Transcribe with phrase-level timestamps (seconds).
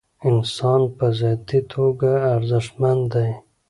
[0.29, 3.29] انسان په ذاتي توګه ارزښتمن دی.